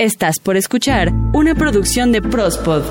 [0.00, 2.84] Estás por escuchar una producción de Prospod.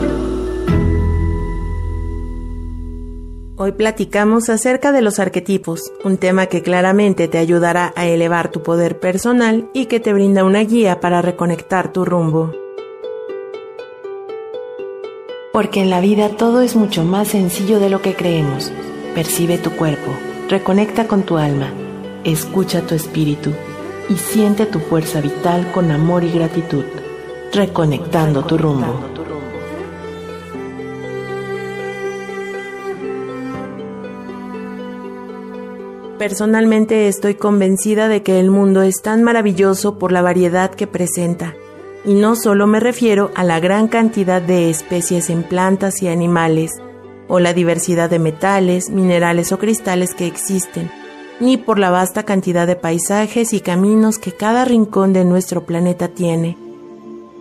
[3.55, 8.61] Hoy platicamos acerca de los arquetipos, un tema que claramente te ayudará a elevar tu
[8.61, 12.51] poder personal y que te brinda una guía para reconectar tu rumbo.
[15.53, 18.69] Porque en la vida todo es mucho más sencillo de lo que creemos.
[19.15, 20.11] Percibe tu cuerpo,
[20.49, 21.71] reconecta con tu alma,
[22.25, 23.53] escucha tu espíritu
[24.09, 26.83] y siente tu fuerza vital con amor y gratitud,
[27.53, 29.17] reconectando tu rumbo.
[36.17, 41.53] Personalmente estoy convencida de que el mundo es tan maravilloso por la variedad que presenta,
[42.05, 46.71] y no solo me refiero a la gran cantidad de especies en plantas y animales,
[47.27, 50.89] o la diversidad de metales, minerales o cristales que existen,
[51.39, 56.07] ni por la vasta cantidad de paisajes y caminos que cada rincón de nuestro planeta
[56.07, 56.66] tiene.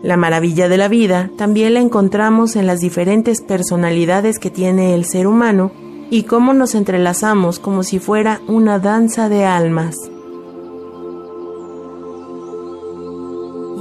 [0.06, 5.04] La maravilla de la vida también la encontramos en las diferentes personalidades que tiene el
[5.04, 5.72] ser humano
[6.08, 9.96] y cómo nos entrelazamos como si fuera una danza de almas.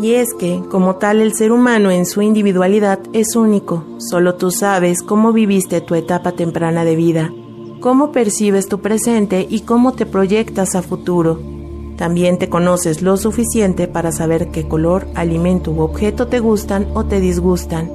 [0.01, 4.51] Y es que, como tal, el ser humano en su individualidad es único, solo tú
[4.51, 7.31] sabes cómo viviste tu etapa temprana de vida
[7.85, 11.54] cómo percibes tu presente y cómo te proyectas a futuro.
[11.97, 17.05] También te conoces lo suficiente para saber qué color, alimento u objeto te gustan o
[17.05, 17.89] te disgustan.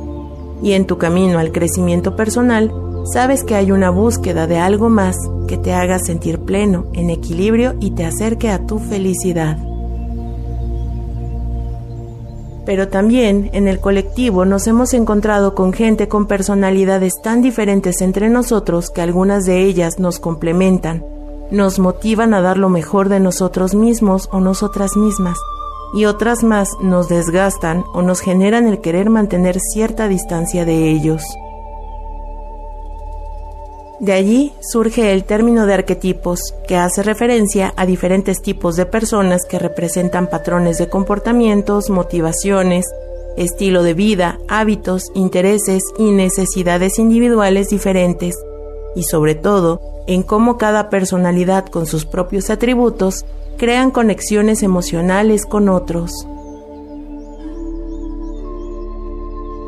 [0.62, 2.72] Y en tu camino al crecimiento personal,
[3.12, 5.16] sabes que hay una búsqueda de algo más
[5.48, 9.58] que te haga sentir pleno, en equilibrio y te acerque a tu felicidad
[12.70, 18.28] pero también en el colectivo nos hemos encontrado con gente con personalidades tan diferentes entre
[18.28, 21.04] nosotros que algunas de ellas nos complementan,
[21.50, 25.38] nos motivan a dar lo mejor de nosotros mismos o nosotras mismas,
[25.94, 31.22] y otras más nos desgastan o nos generan el querer mantener cierta distancia de ellos.
[34.00, 39.42] De allí surge el término de arquetipos, que hace referencia a diferentes tipos de personas
[39.48, 42.86] que representan patrones de comportamientos, motivaciones,
[43.36, 48.36] estilo de vida, hábitos, intereses y necesidades individuales diferentes,
[48.96, 53.24] y sobre todo en cómo cada personalidad con sus propios atributos
[53.56, 56.27] crean conexiones emocionales con otros.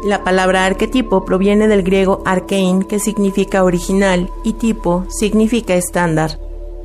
[0.04, 6.40] La palabra arquetipo proviene del griego arkein, que significa original, y tipo significa estándar.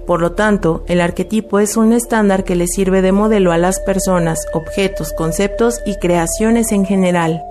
[0.06, 3.80] Por lo tanto, el arquetipo es un estándar que le sirve de modelo a las
[3.80, 7.44] personas, objetos, conceptos y creaciones en general.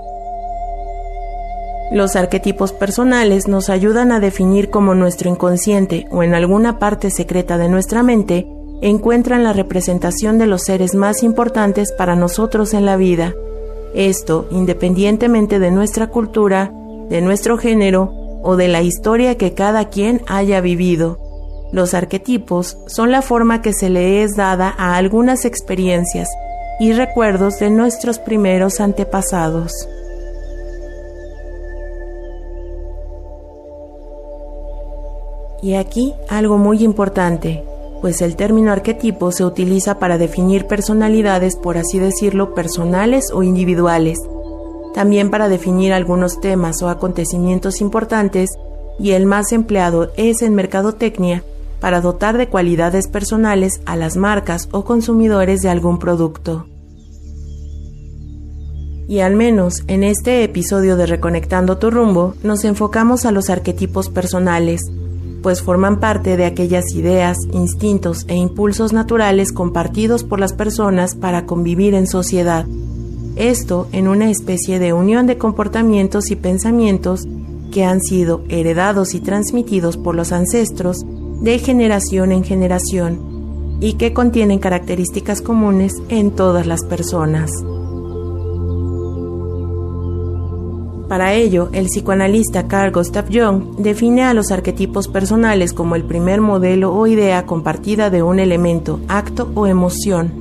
[1.92, 7.58] Los arquetipos personales nos ayudan a definir cómo nuestro inconsciente o en alguna parte secreta
[7.58, 8.46] de nuestra mente
[8.82, 13.34] encuentran la representación de los seres más importantes para nosotros en la vida
[13.96, 16.70] esto independientemente de nuestra cultura,
[17.08, 21.18] de nuestro género o de la historia que cada quien haya vivido.
[21.72, 26.28] Los arquetipos son la forma que se le es dada a algunas experiencias
[26.78, 29.72] y recuerdos de nuestros primeros antepasados.
[35.66, 37.64] Y aquí algo muy importante
[38.00, 44.20] pues el término arquetipo se utiliza para definir personalidades, por así decirlo, personales o individuales,
[44.94, 48.50] también para definir algunos temas o acontecimientos importantes,
[49.00, 51.42] y el más empleado es en mercadotecnia
[51.80, 56.66] para dotar de cualidades personales a las marcas o consumidores de algún producto.
[59.08, 64.10] Y al menos en este episodio de Reconectando tu rumbo nos enfocamos a los arquetipos
[64.10, 64.80] personales,
[65.46, 71.46] pues forman parte de aquellas ideas, instintos e impulsos naturales compartidos por las personas para
[71.46, 72.66] convivir en sociedad.
[73.36, 77.28] Esto en una especie de unión de comportamientos y pensamientos
[77.70, 81.06] que han sido heredados y transmitidos por los ancestros
[81.40, 87.52] de generación en generación y que contienen características comunes en todas las personas.
[91.08, 96.40] Para ello, el psicoanalista Carl Gustav Jung define a los arquetipos personales como el primer
[96.40, 100.32] modelo o idea compartida de un elemento, acto o emoción.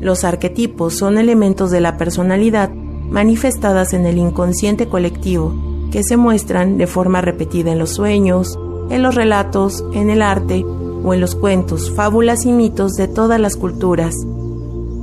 [0.00, 5.54] Los arquetipos son elementos de la personalidad manifestadas en el inconsciente colectivo,
[5.92, 8.58] que se muestran de forma repetida en los sueños,
[8.90, 10.64] en los relatos, en el arte
[11.04, 14.14] o en los cuentos, fábulas y mitos de todas las culturas,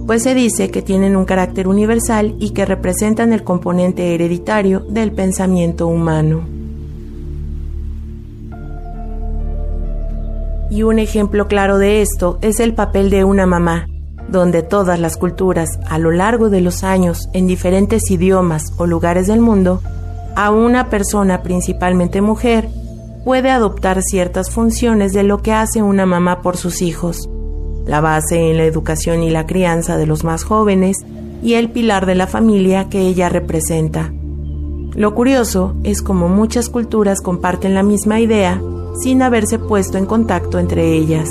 [0.09, 5.11] pues se dice que tienen un carácter universal y que representan el componente hereditario del
[5.11, 6.41] pensamiento humano.
[10.71, 13.85] Y un ejemplo claro de esto es el papel de una mamá,
[14.27, 19.27] donde todas las culturas a lo largo de los años en diferentes idiomas o lugares
[19.27, 19.83] del mundo,
[20.35, 22.67] a una persona principalmente mujer
[23.23, 27.29] puede adoptar ciertas funciones de lo que hace una mamá por sus hijos,
[27.89, 30.97] la base en la educación y la crianza de los más jóvenes
[31.41, 34.13] y el pilar de la familia que ella representa.
[34.93, 38.61] Lo curioso es como muchas culturas comparten la misma idea
[39.01, 41.29] sin haberse puesto en contacto entre ellas.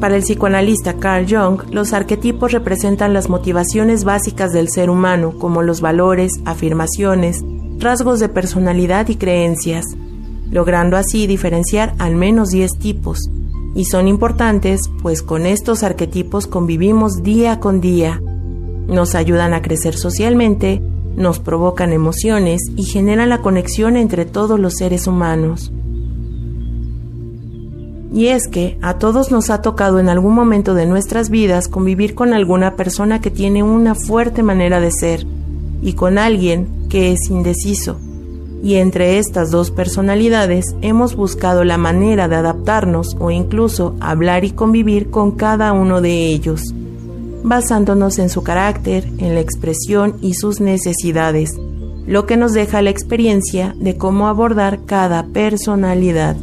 [0.00, 5.62] Para el psicoanalista Carl Jung, los arquetipos representan las motivaciones básicas del ser humano, como
[5.62, 7.44] los valores, afirmaciones,
[7.78, 9.84] rasgos de personalidad y creencias,
[10.50, 13.30] logrando así diferenciar al menos 10 tipos.
[13.78, 18.20] Y son importantes, pues con estos arquetipos convivimos día con día.
[18.88, 20.82] Nos ayudan a crecer socialmente,
[21.14, 25.70] nos provocan emociones y generan la conexión entre todos los seres humanos.
[28.12, 32.16] Y es que a todos nos ha tocado en algún momento de nuestras vidas convivir
[32.16, 35.24] con alguna persona que tiene una fuerte manera de ser
[35.82, 38.00] y con alguien que es indeciso.
[38.62, 44.50] Y entre estas dos personalidades hemos buscado la manera de adaptarnos o incluso hablar y
[44.50, 46.74] convivir con cada uno de ellos,
[47.44, 51.50] basándonos en su carácter, en la expresión y sus necesidades,
[52.06, 56.36] lo que nos deja la experiencia de cómo abordar cada personalidad.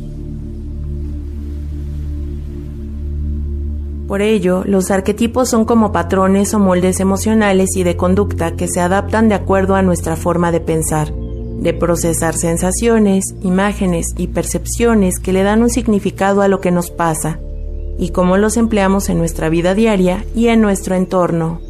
[4.07, 8.79] Por ello, los arquetipos son como patrones o moldes emocionales y de conducta que se
[8.79, 11.11] adaptan de acuerdo a nuestra forma de pensar,
[11.59, 16.91] de procesar sensaciones, imágenes y percepciones que le dan un significado a lo que nos
[16.91, 17.39] pasa,
[17.97, 21.61] y cómo los empleamos en nuestra vida diaria y en nuestro entorno.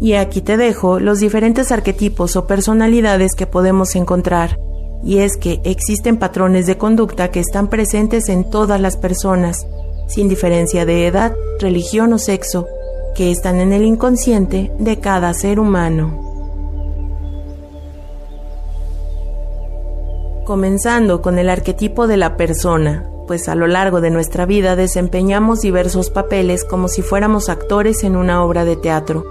[0.00, 4.58] Y aquí te dejo los diferentes arquetipos o personalidades que podemos encontrar
[5.04, 9.66] y es que existen patrones de conducta que están presentes en todas las personas,
[10.08, 12.66] sin diferencia de edad, religión o sexo,
[13.16, 16.20] que están en el inconsciente de cada ser humano.
[20.44, 25.60] Comenzando con el arquetipo de la persona, pues a lo largo de nuestra vida desempeñamos
[25.60, 29.24] diversos papeles como si fuéramos actores en una obra de teatro.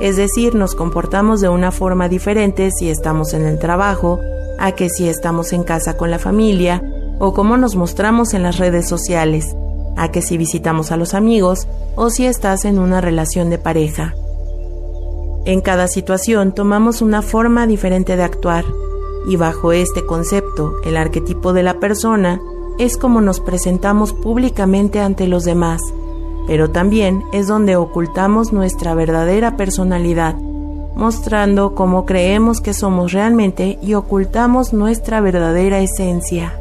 [0.00, 4.18] Es decir, nos comportamos de una forma diferente si estamos en el trabajo,
[4.58, 6.82] a que si estamos en casa con la familia
[7.18, 9.54] o cómo nos mostramos en las redes sociales,
[9.98, 11.66] a que si visitamos a los amigos
[11.96, 14.14] o si estás en una relación de pareja.
[15.44, 18.64] En cada situación tomamos una forma diferente de actuar
[19.28, 22.40] y bajo este concepto, el arquetipo de la persona
[22.78, 25.80] es como nos presentamos públicamente ante los demás,
[26.46, 30.36] pero también es donde ocultamos nuestra verdadera personalidad
[30.98, 36.58] mostrando cómo creemos que somos realmente y ocultamos nuestra verdadera esencia.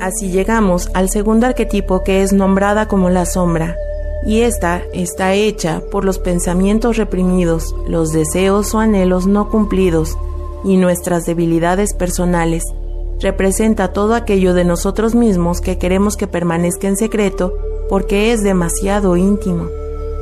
[0.00, 3.76] Así llegamos al segundo arquetipo que es nombrada como la sombra,
[4.24, 10.16] y esta está hecha por los pensamientos reprimidos, los deseos o anhelos no cumplidos
[10.64, 12.64] y nuestras debilidades personales.
[13.20, 17.52] Representa todo aquello de nosotros mismos que queremos que permanezca en secreto
[17.90, 19.66] porque es demasiado íntimo.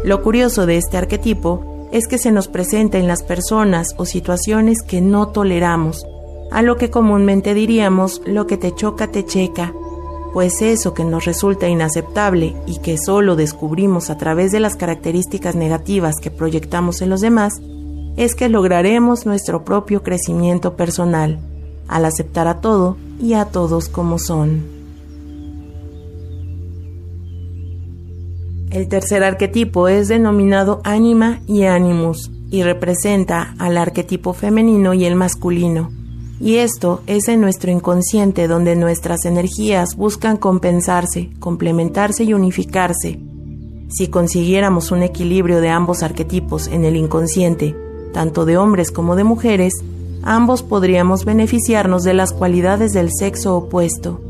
[0.05, 4.83] Lo curioso de este arquetipo es que se nos presenta en las personas o situaciones
[4.83, 6.05] que no toleramos,
[6.51, 9.73] a lo que comúnmente diríamos lo que te choca te checa,
[10.33, 15.57] pues eso que nos resulta inaceptable y que solo descubrimos a través de las características
[15.57, 17.61] negativas que proyectamos en los demás,
[18.17, 21.39] es que lograremos nuestro propio crecimiento personal,
[21.87, 24.79] al aceptar a todo y a todos como son.
[28.71, 35.15] El tercer arquetipo es denominado ánima y animus y representa al arquetipo femenino y el
[35.15, 35.98] masculino.
[36.41, 43.19] Y esto es en nuestro inconsciente donde nuestras energías buscan compensarse, complementarse y unificarse.
[43.89, 47.75] Si consiguiéramos un equilibrio de ambos arquetipos en el inconsciente,
[48.13, 49.75] tanto de hombres como de mujeres,
[50.23, 54.21] ambos podríamos beneficiarnos de las cualidades del sexo opuesto.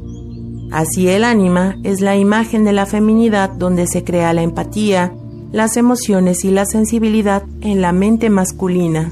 [0.71, 5.13] Así el ánima es la imagen de la feminidad donde se crea la empatía,
[5.51, 9.11] las emociones y la sensibilidad en la mente masculina,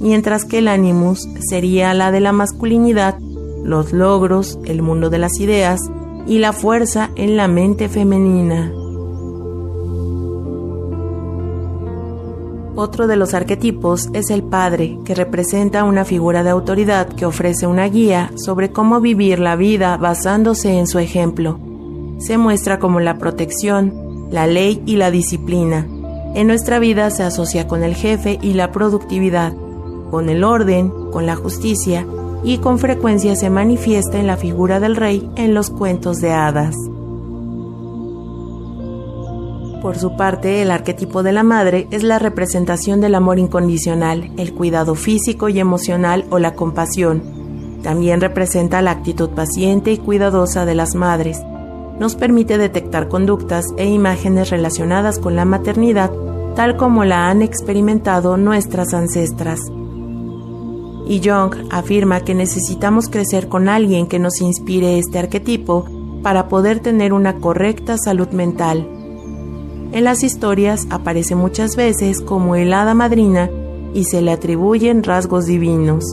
[0.00, 3.18] mientras que el animus sería la de la masculinidad,
[3.64, 5.80] los logros, el mundo de las ideas
[6.26, 8.72] y la fuerza en la mente femenina.
[12.80, 17.66] Otro de los arquetipos es el padre, que representa una figura de autoridad que ofrece
[17.66, 21.58] una guía sobre cómo vivir la vida basándose en su ejemplo.
[22.18, 25.88] Se muestra como la protección, la ley y la disciplina.
[26.36, 29.54] En nuestra vida se asocia con el jefe y la productividad,
[30.10, 32.06] con el orden, con la justicia
[32.42, 36.74] y con frecuencia se manifiesta en la figura del rey en los cuentos de hadas.
[39.82, 44.52] Por su parte, el arquetipo de la madre es la representación del amor incondicional, el
[44.52, 47.22] cuidado físico y emocional o la compasión.
[47.82, 51.40] También representa la actitud paciente y cuidadosa de las madres.
[52.00, 56.10] Nos permite detectar conductas e imágenes relacionadas con la maternidad
[56.58, 59.60] tal como la han experimentado nuestras ancestras.
[61.08, 65.86] Y Jung afirma que necesitamos crecer con alguien que nos inspire este arquetipo
[66.22, 68.86] para poder tener una correcta salud mental.
[69.92, 73.50] En las historias aparece muchas veces como el hada madrina
[73.94, 76.04] y se le atribuyen rasgos divinos.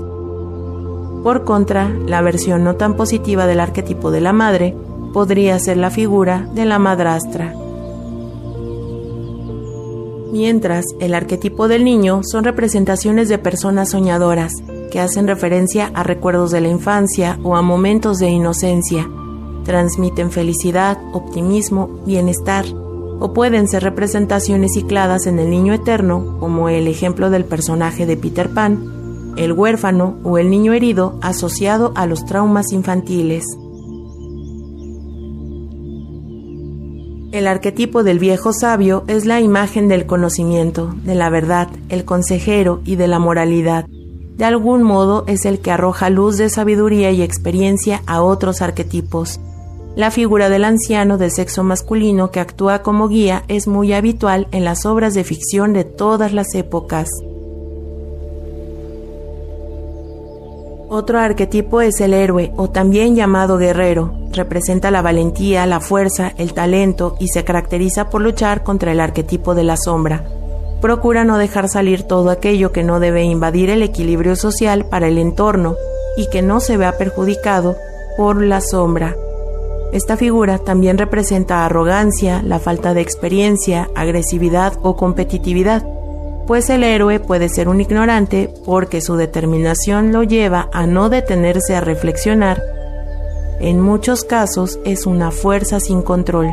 [1.23, 4.75] Por contra, la versión no tan positiva del arquetipo de la madre
[5.11, 7.53] podría ser la figura de la madrastra
[10.35, 14.51] mientras el arquetipo del niño son representaciones de personas soñadoras,
[14.91, 19.09] que hacen referencia a recuerdos de la infancia o a momentos de inocencia.
[19.63, 22.65] Transmiten felicidad, optimismo, bienestar,
[23.19, 28.17] o pueden ser representaciones cicladas en el niño eterno, como el ejemplo del personaje de
[28.17, 33.45] Peter Pan, el huérfano o el niño herido asociado a los traumas infantiles.
[37.31, 42.81] El arquetipo del viejo sabio es la imagen del conocimiento, de la verdad, el consejero
[42.85, 43.85] y de la moralidad.
[44.37, 49.39] De algún modo es el que arroja luz de sabiduría y experiencia a otros arquetipos.
[49.95, 54.65] La figura del anciano de sexo masculino que actúa como guía es muy habitual en
[54.65, 57.07] las obras de ficción de todas las épocas.
[60.89, 64.13] Otro arquetipo es el héroe o también llamado guerrero.
[64.33, 69.55] Representa la valentía, la fuerza, el talento y se caracteriza por luchar contra el arquetipo
[69.55, 70.25] de la sombra.
[70.81, 75.17] Procura no dejar salir todo aquello que no debe invadir el equilibrio social para el
[75.17, 75.75] entorno
[76.17, 77.75] y que no se vea perjudicado
[78.17, 79.15] por la sombra.
[79.93, 85.83] Esta figura también representa arrogancia, la falta de experiencia, agresividad o competitividad
[86.47, 91.75] pues el héroe puede ser un ignorante porque su determinación lo lleva a no detenerse
[91.75, 92.61] a reflexionar.
[93.59, 96.51] En muchos casos es una fuerza sin control.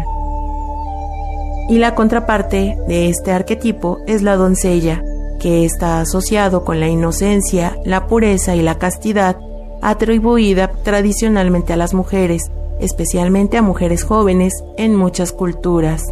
[1.68, 5.02] Y la contraparte de este arquetipo es la doncella,
[5.40, 9.36] que está asociado con la inocencia, la pureza y la castidad
[9.80, 12.50] atribuida tradicionalmente a las mujeres,
[12.80, 16.04] especialmente a mujeres jóvenes en muchas culturas.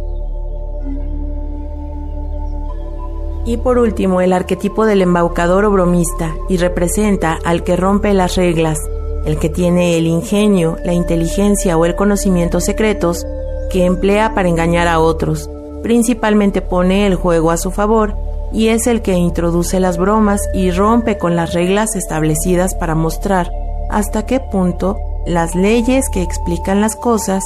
[3.45, 8.35] Y por último, el arquetipo del embaucador o bromista, y representa al que rompe las
[8.35, 8.77] reglas,
[9.25, 13.25] el que tiene el ingenio, la inteligencia o el conocimiento secretos
[13.71, 15.49] que emplea para engañar a otros.
[15.83, 18.15] Principalmente pone el juego a su favor
[18.51, 23.51] y es el que introduce las bromas y rompe con las reglas establecidas para mostrar
[23.89, 27.43] hasta qué punto las leyes que explican las cosas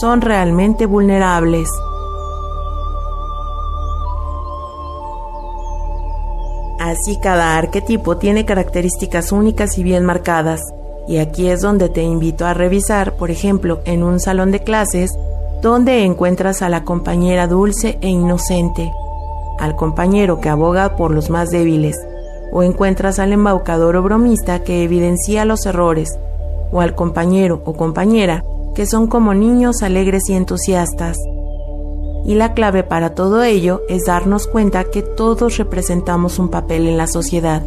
[0.00, 1.68] son realmente vulnerables.
[6.78, 10.60] Así cada arquetipo tiene características únicas y bien marcadas.
[11.08, 15.10] Y aquí es donde te invito a revisar, por ejemplo, en un salón de clases,
[15.62, 18.92] donde encuentras a la compañera dulce e inocente,
[19.58, 21.96] al compañero que aboga por los más débiles,
[22.52, 26.18] o encuentras al embaucador o bromista que evidencia los errores,
[26.70, 31.16] o al compañero o compañera que son como niños alegres y entusiastas.
[32.24, 36.96] Y la clave para todo ello es darnos cuenta que todos representamos un papel en
[36.96, 37.62] la sociedad,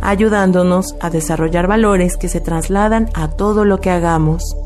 [0.00, 4.56] ayudándonos a desarrollar valores que se trasladan a todo lo que hagamos.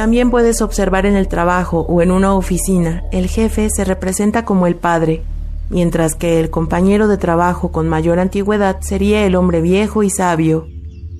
[0.00, 4.66] También puedes observar en el trabajo o en una oficina, el jefe se representa como
[4.66, 5.22] el padre,
[5.68, 10.66] mientras que el compañero de trabajo con mayor antigüedad sería el hombre viejo y sabio,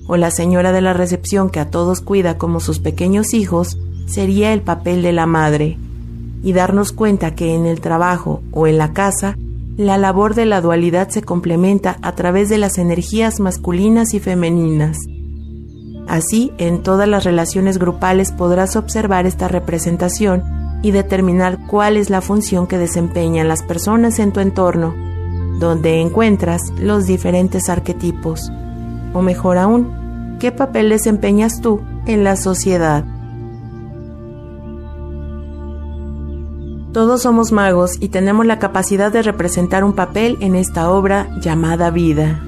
[0.07, 4.51] o la señora de la recepción que a todos cuida como sus pequeños hijos sería
[4.51, 5.77] el papel de la madre
[6.41, 9.37] y darnos cuenta que en el trabajo o en la casa
[9.77, 14.97] la labor de la dualidad se complementa a través de las energías masculinas y femeninas.
[16.11, 20.43] Así, en todas las relaciones grupales podrás observar esta representación
[20.81, 24.93] y determinar cuál es la función que desempeñan las personas en tu entorno,
[25.57, 28.51] donde encuentras los diferentes arquetipos.
[29.13, 33.05] O mejor aún, ¿qué papel desempeñas tú en la sociedad?
[36.91, 41.89] Todos somos magos y tenemos la capacidad de representar un papel en esta obra llamada
[41.89, 42.41] vida.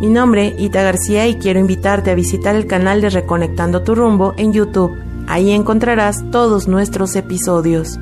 [0.00, 4.34] Mi nombre, Ita García, y quiero invitarte a visitar el canal de Reconectando tu rumbo
[4.36, 4.92] en YouTube.
[5.28, 7.98] Ahí encontrarás todos nuestros episodios.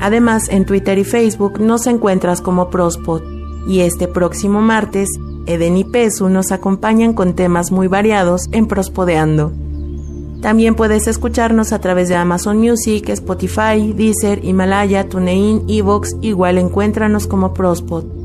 [0.00, 3.22] Además, en Twitter y Facebook nos encuentras como Prospot.
[3.68, 5.08] Y este próximo martes,
[5.46, 9.52] Eden y Pesu nos acompañan con temas muy variados en Prospodeando.
[10.42, 17.26] También puedes escucharnos a través de Amazon Music, Spotify, Deezer, Himalaya, TuneIn, Evox, igual encuéntranos
[17.26, 18.19] como Prospod.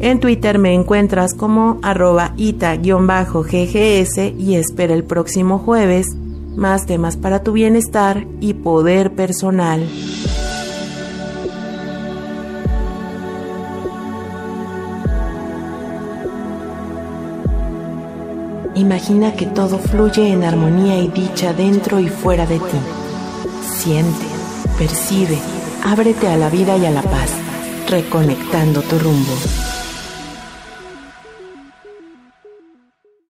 [0.00, 6.06] En Twitter me encuentras como arroba ita-ggs y espera el próximo jueves
[6.58, 9.88] más temas para tu bienestar y poder personal.
[18.74, 22.78] Imagina que todo fluye en armonía y dicha dentro y fuera de ti.
[23.68, 24.26] Siente,
[24.78, 25.38] percibe,
[25.84, 27.32] ábrete a la vida y a la paz,
[27.88, 29.32] reconectando tu rumbo.